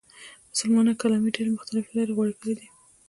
مسلمانانو 0.51 0.99
کلامي 1.01 1.29
ډلې 1.35 1.51
مختلفې 1.57 1.91
لارې 1.97 2.15
غوره 2.15 2.33
کړې 2.39 2.53
دي. 2.59 2.67